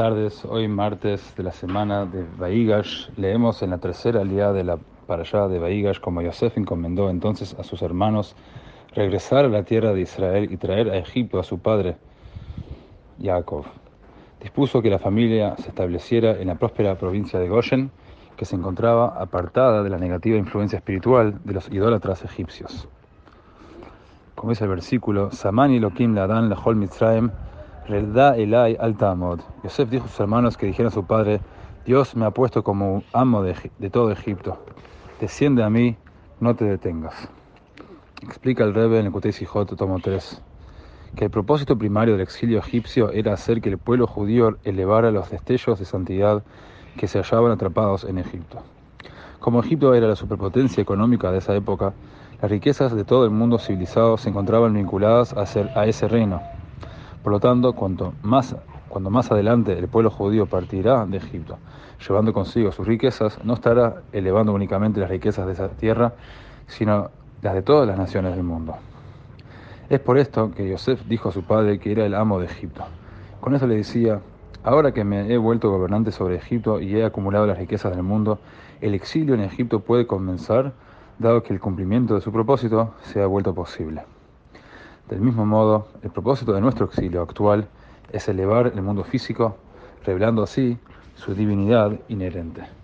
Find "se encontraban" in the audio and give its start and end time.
54.16-54.74